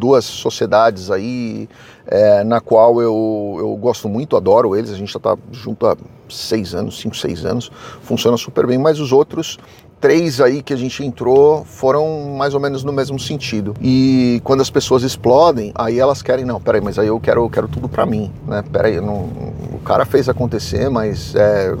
duas 0.00 0.24
sociedades 0.24 1.10
aí 1.10 1.68
é, 2.06 2.42
na 2.42 2.60
qual 2.60 3.00
eu, 3.00 3.56
eu 3.58 3.76
gosto 3.76 4.08
muito, 4.08 4.36
adoro 4.36 4.74
eles, 4.74 4.90
a 4.90 4.96
gente 4.96 5.12
já 5.12 5.18
está 5.18 5.36
junto 5.52 5.86
há 5.86 5.96
seis 6.28 6.74
anos, 6.74 6.98
cinco, 6.98 7.16
seis 7.16 7.44
anos, 7.44 7.70
funciona 8.02 8.36
super 8.36 8.66
bem, 8.66 8.78
mas 8.78 8.98
os 8.98 9.12
outros 9.12 9.58
três 10.00 10.40
aí 10.40 10.62
que 10.62 10.72
a 10.72 10.76
gente 10.76 11.04
entrou 11.04 11.62
foram 11.64 12.34
mais 12.36 12.54
ou 12.54 12.60
menos 12.60 12.82
no 12.82 12.92
mesmo 12.92 13.18
sentido. 13.18 13.74
E 13.80 14.40
quando 14.42 14.62
as 14.62 14.70
pessoas 14.70 15.02
explodem, 15.02 15.72
aí 15.74 16.00
elas 16.00 16.22
querem, 16.22 16.44
não, 16.44 16.58
peraí, 16.58 16.80
mas 16.80 16.98
aí 16.98 17.08
eu 17.08 17.20
quero, 17.20 17.44
eu 17.44 17.50
quero 17.50 17.68
tudo 17.68 17.88
para 17.88 18.06
mim, 18.06 18.32
né? 18.46 18.64
Peraí, 18.72 18.98
não, 18.98 19.28
o 19.74 19.80
cara 19.84 20.06
fez 20.06 20.28
acontecer, 20.28 20.88
mas 20.88 21.34
é, 21.34 21.76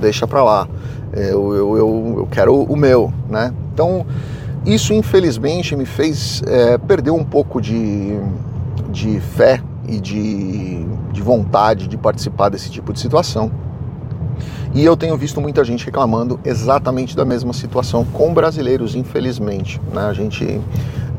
deixa 0.00 0.26
pra 0.26 0.44
lá. 0.44 0.68
É, 1.14 1.32
eu, 1.32 1.54
eu, 1.54 1.76
eu, 1.76 2.14
eu 2.18 2.28
quero 2.30 2.54
o 2.54 2.76
meu, 2.76 3.12
né? 3.28 3.52
Então, 3.72 4.06
isso 4.64 4.92
infelizmente 4.92 5.74
me 5.74 5.84
fez 5.84 6.42
é, 6.46 6.78
perder 6.78 7.10
um 7.10 7.24
pouco 7.24 7.60
de, 7.60 8.18
de 8.90 9.20
fé 9.20 9.60
e 9.88 10.00
de, 10.00 10.86
de 11.12 11.22
vontade 11.22 11.88
de 11.88 11.96
participar 11.96 12.48
desse 12.48 12.70
tipo 12.70 12.92
de 12.92 13.00
situação. 13.00 13.50
E 14.74 14.82
eu 14.82 14.96
tenho 14.96 15.16
visto 15.18 15.38
muita 15.38 15.62
gente 15.64 15.84
reclamando 15.84 16.40
exatamente 16.44 17.14
da 17.14 17.26
mesma 17.26 17.52
situação 17.52 18.06
com 18.06 18.32
brasileiros, 18.32 18.94
infelizmente. 18.94 19.78
Né? 19.92 20.00
A 20.00 20.14
gente, 20.14 20.60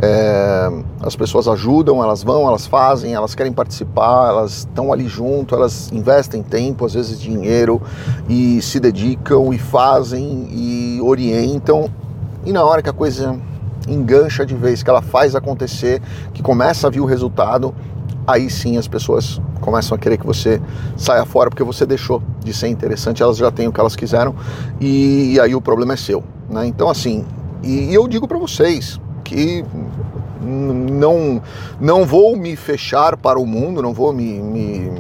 é, 0.02 0.72
as 1.00 1.16
pessoas 1.16 1.48
ajudam, 1.48 2.02
elas 2.02 2.24
vão, 2.24 2.48
elas 2.48 2.66
fazem, 2.66 3.14
elas 3.14 3.36
querem 3.36 3.54
participar, 3.54 4.30
elas 4.30 4.60
estão 4.60 4.92
ali 4.92 5.08
junto, 5.08 5.54
elas 5.54 5.92
investem 5.92 6.42
tempo, 6.42 6.84
às 6.84 6.96
vezes 6.96 7.22
dinheiro, 7.22 7.80
e 8.28 8.60
se 8.60 8.80
dedicam 8.80 9.54
e 9.54 9.60
fazem 9.60 10.48
e 10.50 11.00
orientam. 11.04 11.92
E 12.46 12.52
na 12.52 12.64
hora 12.64 12.82
que 12.82 12.90
a 12.90 12.94
coisa 12.94 13.40
engancha 13.88 14.46
de 14.46 14.56
vez, 14.56 14.84
que 14.84 14.90
ela 14.90 15.02
faz 15.02 15.36
acontecer, 15.36 16.02
que 16.34 16.42
começa 16.42 16.88
a 16.88 16.90
vir 16.90 17.00
o 17.00 17.06
resultado, 17.06 17.74
aí 18.26 18.50
sim 18.50 18.78
as 18.78 18.88
pessoas 18.88 19.42
começam 19.62 19.96
a 19.96 20.00
querer 20.00 20.18
que 20.18 20.26
você 20.26 20.62
saia 20.98 21.26
fora 21.26 21.50
porque 21.50 21.64
você 21.64 21.86
deixou 21.86 22.22
de 22.44 22.54
ser 22.54 22.68
interessante, 22.68 23.24
elas 23.24 23.38
já 23.38 23.52
têm 23.52 23.68
o 23.68 23.72
que 23.72 23.80
elas 23.80 23.96
quiseram 23.96 24.36
e, 24.80 25.40
aí 25.40 25.56
o 25.56 25.62
problema 25.62 25.94
é 25.94 25.98
seu, 25.98 26.24
né? 26.50 26.66
Então 26.66 26.90
assim, 26.90 27.26
e, 27.62 27.94
eu 27.94 28.08
digo 28.08 28.28
para 28.28 28.38
vocês 28.38 29.00
que 29.24 29.64
não 30.42 31.42
não 31.80 32.06
vou 32.06 32.36
me 32.36 32.56
fechar 32.56 33.16
para 33.16 33.40
o 33.40 33.46
mundo, 33.46 33.82
não 33.82 33.94
vou 33.94 34.12
me, 34.12 34.42
me 34.42 34.92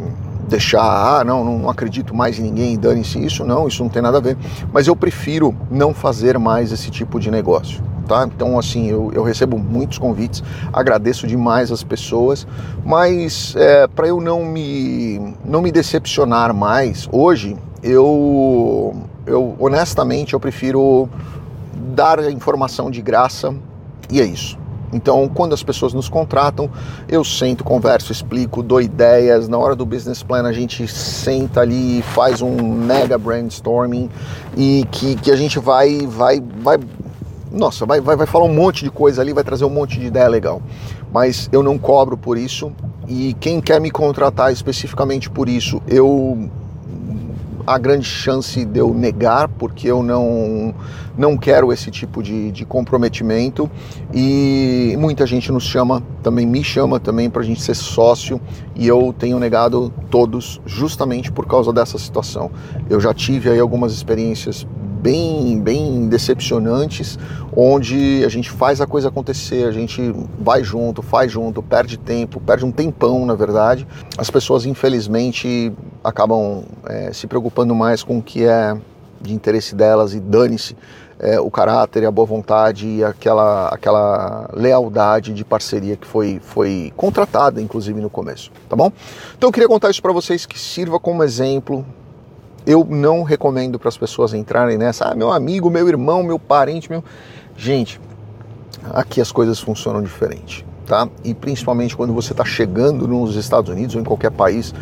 deixar, 0.47 0.81
ah, 1.19 1.23
não, 1.23 1.43
não 1.43 1.69
acredito 1.69 2.13
mais 2.13 2.39
em 2.39 2.43
ninguém, 2.43 2.77
dane-se 2.77 3.23
isso, 3.23 3.45
não, 3.45 3.67
isso 3.67 3.83
não 3.83 3.89
tem 3.89 4.01
nada 4.01 4.17
a 4.17 4.21
ver, 4.21 4.37
mas 4.71 4.87
eu 4.87 4.95
prefiro 4.95 5.55
não 5.71 5.93
fazer 5.93 6.37
mais 6.37 6.71
esse 6.71 6.89
tipo 6.89 7.19
de 7.19 7.31
negócio 7.31 7.83
tá? 8.07 8.25
Então, 8.25 8.59
assim, 8.59 8.89
eu, 8.89 9.11
eu 9.13 9.23
recebo 9.23 9.57
muitos 9.57 9.97
convites, 9.97 10.43
agradeço 10.71 11.25
demais 11.25 11.71
as 11.71 11.83
pessoas, 11.83 12.45
mas 12.85 13.55
é, 13.57 13.87
para 13.87 14.07
eu 14.07 14.19
não 14.21 14.45
me, 14.45 15.35
não 15.43 15.61
me 15.61 15.71
decepcionar 15.71 16.53
mais, 16.53 17.07
hoje 17.11 17.55
eu, 17.81 18.93
eu 19.25 19.55
honestamente 19.59 20.33
eu 20.33 20.39
prefiro 20.39 21.09
dar 21.93 22.19
a 22.19 22.31
informação 22.31 22.89
de 22.91 23.01
graça 23.01 23.53
e 24.11 24.21
é 24.21 24.25
isso. 24.25 24.62
Então, 24.93 25.27
quando 25.27 25.53
as 25.53 25.63
pessoas 25.63 25.93
nos 25.93 26.07
contratam, 26.07 26.69
eu 27.09 27.23
sento, 27.23 27.63
converso, 27.63 28.11
explico, 28.11 28.61
dou 28.61 28.81
ideias. 28.81 29.47
Na 29.47 29.57
hora 29.57 29.75
do 29.75 29.85
business 29.85 30.21
plan, 30.21 30.43
a 30.43 30.53
gente 30.53 30.87
senta 30.87 31.61
ali, 31.61 32.01
faz 32.01 32.41
um 32.41 32.55
mega 32.55 33.17
brainstorming 33.17 34.09
e 34.55 34.85
que, 34.91 35.15
que 35.15 35.31
a 35.31 35.35
gente 35.35 35.59
vai, 35.59 36.05
vai, 36.07 36.41
vai 36.59 36.77
nossa, 37.51 37.85
vai, 37.85 38.01
vai, 38.01 38.15
vai 38.15 38.25
falar 38.25 38.45
um 38.45 38.53
monte 38.53 38.83
de 38.83 38.89
coisa 38.89 39.21
ali, 39.21 39.31
vai 39.31 39.43
trazer 39.43 39.65
um 39.65 39.69
monte 39.69 39.99
de 39.99 40.07
ideia 40.07 40.27
legal. 40.27 40.61
Mas 41.11 41.47
eu 41.51 41.61
não 41.61 41.77
cobro 41.77 42.17
por 42.17 42.37
isso 42.37 42.71
e 43.07 43.35
quem 43.39 43.61
quer 43.61 43.79
me 43.79 43.91
contratar 43.91 44.51
especificamente 44.51 45.29
por 45.29 45.47
isso, 45.47 45.81
eu 45.87 46.49
há 47.65 47.77
grande 47.77 48.05
chance 48.05 48.63
de 48.65 48.79
eu 48.79 48.93
negar, 48.93 49.47
porque 49.47 49.87
eu 49.89 50.03
não, 50.03 50.73
não 51.17 51.37
quero 51.37 51.71
esse 51.71 51.89
tipo 51.89 52.21
de, 52.21 52.51
de 52.51 52.65
comprometimento 52.65 53.69
e 54.13 54.95
muita 54.99 55.25
gente 55.25 55.51
nos 55.51 55.63
chama, 55.63 56.03
também 56.21 56.45
me 56.45 56.63
chama 56.63 56.99
também 56.99 57.29
para 57.29 57.41
a 57.41 57.45
gente 57.45 57.61
ser 57.61 57.75
sócio 57.75 58.39
e 58.75 58.87
eu 58.87 59.13
tenho 59.17 59.39
negado 59.39 59.91
todos 60.09 60.61
justamente 60.65 61.31
por 61.31 61.45
causa 61.45 61.71
dessa 61.71 61.97
situação. 61.97 62.51
Eu 62.89 62.99
já 62.99 63.13
tive 63.13 63.49
aí 63.49 63.59
algumas 63.59 63.93
experiências 63.93 64.65
bem, 65.03 65.59
bem 65.59 66.07
decepcionantes, 66.07 67.19
onde 67.53 68.23
a 68.25 68.29
gente 68.29 68.49
faz 68.49 68.79
a 68.79 68.87
coisa 68.87 69.09
acontecer, 69.09 69.67
a 69.67 69.71
gente 69.71 70.15
vai 70.39 70.63
junto, 70.63 71.01
faz 71.01 71.29
junto, 71.29 71.61
perde 71.61 71.97
tempo, 71.97 72.39
perde 72.39 72.63
um 72.63 72.71
tempão, 72.71 73.25
na 73.25 73.35
verdade. 73.35 73.85
As 74.17 74.29
pessoas, 74.29 74.65
infelizmente, 74.65 75.73
acabam 76.03 76.63
é, 76.85 77.13
se 77.13 77.27
preocupando 77.27 77.73
mais 77.73 78.03
com 78.03 78.17
o 78.17 78.21
que 78.21 78.45
é 78.45 78.75
de 79.21 79.33
interesse 79.33 79.73
delas 79.73 80.13
e 80.13 80.19
dane-se 80.19 80.75
é, 81.19 81.39
o 81.39 81.49
caráter 81.49 82.03
e 82.03 82.05
a 82.05 82.11
boa 82.11 82.25
vontade 82.25 82.87
e 82.87 83.03
aquela, 83.03 83.69
aquela 83.69 84.49
lealdade 84.53 85.33
de 85.33 85.45
parceria 85.45 85.95
que 85.95 86.05
foi, 86.05 86.41
foi 86.43 86.91
contratada, 86.97 87.61
inclusive, 87.61 88.01
no 88.01 88.09
começo, 88.09 88.51
tá 88.67 88.75
bom? 88.75 88.91
Então 89.37 89.47
eu 89.47 89.53
queria 89.53 89.69
contar 89.69 89.89
isso 89.89 90.01
para 90.01 90.11
vocês 90.11 90.45
que 90.45 90.59
sirva 90.59 90.99
como 90.99 91.23
exemplo 91.23 91.85
eu 92.65 92.85
não 92.89 93.23
recomendo 93.23 93.77
para 93.77 93.89
as 93.89 93.97
pessoas 93.97 94.33
entrarem 94.33 94.77
nessa, 94.77 95.05
ah, 95.05 95.15
meu 95.15 95.31
amigo, 95.31 95.69
meu 95.69 95.87
irmão, 95.87 96.23
meu 96.23 96.39
parente, 96.39 96.89
meu. 96.89 97.03
Gente, 97.57 97.99
aqui 98.91 99.19
as 99.19 99.31
coisas 99.31 99.59
funcionam 99.59 100.01
diferente, 100.01 100.65
tá? 100.85 101.07
E 101.23 101.33
principalmente 101.33 101.95
quando 101.95 102.13
você 102.13 102.31
está 102.31 102.45
chegando 102.45 103.07
nos 103.07 103.35
Estados 103.35 103.69
Unidos 103.69 103.95
ou 103.95 104.01
em 104.01 104.05
qualquer 104.05 104.31
país, 104.31 104.73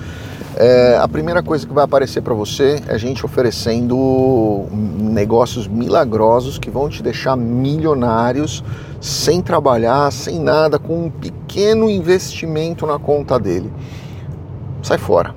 é, 0.64 0.96
a 0.96 1.08
primeira 1.08 1.42
coisa 1.42 1.66
que 1.66 1.74
vai 1.74 1.84
aparecer 1.84 2.22
para 2.22 2.36
você 2.36 2.80
é 2.88 2.96
gente 2.96 3.26
oferecendo 3.26 4.68
negócios 4.72 5.68
milagrosos 5.68 6.60
que 6.60 6.70
vão 6.70 6.88
te 6.88 7.02
deixar 7.02 7.36
milionários 7.36 8.64
sem 9.02 9.42
trabalhar, 9.42 10.12
sem 10.12 10.40
nada, 10.40 10.78
com 10.78 11.06
um 11.06 11.10
pequeno 11.10 11.90
investimento 11.90 12.86
na 12.86 13.00
conta 13.00 13.40
dele. 13.40 13.74
Sai 14.84 15.00
fora, 15.00 15.34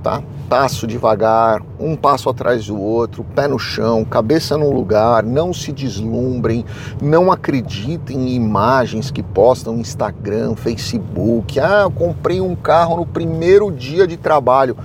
tá? 0.00 0.22
Passo 0.48 0.86
devagar, 0.86 1.62
um 1.78 1.94
passo 1.94 2.30
atrás 2.30 2.66
do 2.66 2.80
outro, 2.80 3.22
pé 3.22 3.46
no 3.46 3.58
chão, 3.58 4.04
cabeça 4.04 4.56
no 4.56 4.72
lugar, 4.72 5.22
não 5.22 5.52
se 5.52 5.70
deslumbrem, 5.70 6.64
não 7.02 7.30
acreditem 7.30 8.30
em 8.30 8.34
imagens 8.34 9.10
que 9.10 9.22
postam 9.22 9.74
no 9.74 9.80
Instagram, 9.80 10.54
Facebook. 10.56 11.60
Ah, 11.60 11.82
eu 11.82 11.90
comprei 11.90 12.40
um 12.40 12.56
carro 12.56 12.96
no 12.96 13.06
primeiro 13.06 13.70
dia 13.70 14.06
de 14.06 14.16
trabalho. 14.16 14.76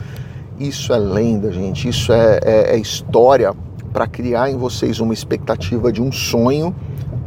Isso 0.60 0.94
é 0.94 0.98
lenda, 0.98 1.52
gente, 1.52 1.88
isso 1.88 2.12
é, 2.12 2.40
é, 2.44 2.76
é 2.76 2.78
história 2.78 3.54
para 3.92 4.06
criar 4.06 4.50
em 4.50 4.58
vocês 4.58 5.00
uma 5.00 5.14
expectativa 5.14 5.92
de 5.92 6.02
um 6.02 6.12
sonho 6.12 6.76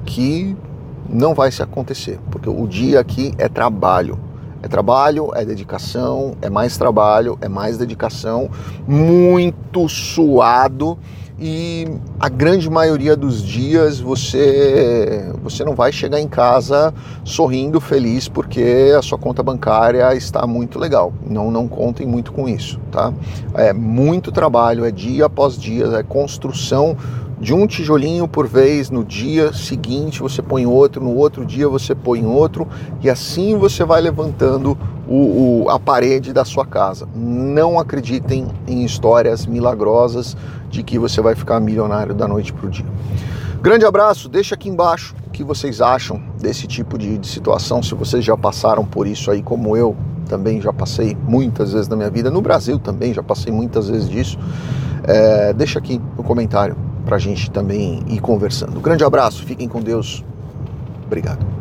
que 0.05 0.57
não 1.09 1.35
vai 1.35 1.50
se 1.50 1.62
acontecer, 1.62 2.19
porque 2.31 2.49
o 2.49 2.66
dia 2.66 3.00
aqui 3.00 3.33
é 3.38 3.49
trabalho. 3.49 4.19
É 4.63 4.69
trabalho, 4.69 5.31
é 5.35 5.45
dedicação, 5.45 6.37
é 6.43 6.51
mais 6.51 6.77
trabalho, 6.77 7.39
é 7.41 7.49
mais 7.49 7.79
dedicação, 7.79 8.51
muito 8.87 9.89
suado 9.89 10.99
e 11.39 11.87
a 12.19 12.31
grande 12.31 12.71
maioria 12.71 13.15
dos 13.15 13.43
dias 13.43 14.01
você 14.01 15.31
você 15.43 15.65
não 15.65 15.75
vai 15.75 15.93
chegar 15.93 16.19
em 16.19 16.27
casa 16.27 16.95
sorrindo 17.25 17.79
feliz 17.79 18.27
porque 18.27 18.95
a 18.97 19.03
sua 19.03 19.19
conta 19.19 19.43
bancária 19.43 20.15
está 20.15 20.47
muito 20.47 20.79
legal. 20.79 21.13
Não 21.29 21.51
não 21.51 21.69
contem 21.69 22.07
muito 22.07 22.33
com 22.33 22.49
isso, 22.49 22.81
tá? 22.91 23.13
É 23.55 23.73
muito 23.75 24.33
trabalho, 24.33 24.85
é 24.87 24.91
dia 24.91 25.27
após 25.27 25.59
dia, 25.59 25.85
é 25.99 26.03
construção 26.03 26.97
de 27.38 27.52
um 27.52 27.66
tijolinho 27.66 28.26
por 28.26 28.47
vez, 28.47 28.90
no 28.90 29.05
dia 29.05 29.52
seguinte 29.52 30.21
você 30.21 30.40
põe 30.40 30.66
outro, 30.66 31.02
no 31.02 31.14
outro 31.14 31.45
dia 31.45 31.69
você 31.69 31.95
põe 31.95 32.25
outro, 32.25 32.66
e 33.02 33.11
assim 33.11 33.57
você 33.57 33.85
vai 33.85 34.00
levantando 34.00 34.76
o, 35.07 35.64
o, 35.64 35.71
a 35.71 35.78
parede 35.78 36.33
da 36.33 36.45
sua 36.45 36.64
casa. 36.64 37.07
Não 37.14 37.78
acreditem 37.78 38.49
em 38.66 38.85
histórias 38.85 39.45
milagrosas 39.45 40.37
de 40.71 40.83
que 40.83 40.99
você 40.99 41.21
vai 41.21 41.35
ficar 41.35 41.61
milionário 41.61 42.14
da 42.14 42.26
noite 42.26 42.52
para 42.52 42.66
o 42.66 42.71
dia. 42.71 42.87
Grande 43.61 43.85
abraço, 43.85 44.28
deixa 44.28 44.55
aqui 44.55 44.69
embaixo 44.69 45.14
o 45.26 45.31
que 45.31 45.45
vocês 45.45 45.81
acham 45.81 46.23
desse 46.40 46.66
tipo 46.66 46.97
de, 46.97 47.19
de 47.19 47.26
situação, 47.26 47.83
se 47.83 47.95
vocês 47.95 48.25
já 48.25 48.37
passaram 48.37 48.85
por 48.85 49.07
isso 49.07 49.31
aí 49.31 49.43
como 49.43 49.76
eu 49.76 49.95
também 50.26 50.61
já 50.61 50.73
passei 50.73 51.16
muitas 51.28 51.73
vezes 51.73 51.88
na 51.88 51.97
minha 51.97 52.11
vida, 52.11 52.31
no 52.31 52.40
Brasil 52.40 52.78
também 52.78 53.12
já 53.12 53.23
passei 53.23 53.52
muitas 53.52 53.88
vezes 53.88 54.09
disso. 54.09 54.38
É, 55.05 55.52
deixa 55.52 55.78
aqui 55.78 56.00
no 56.16 56.25
comentário 56.25 56.76
para 57.07 57.17
a 57.17 57.19
gente 57.21 57.51
também 57.51 58.03
ir 58.09 58.19
conversando. 58.21 58.81
Grande 58.81 59.05
abraço, 59.05 59.45
fiquem 59.47 59.69
com 59.69 59.81
Deus. 59.81 60.23
Obrigado. 61.07 61.56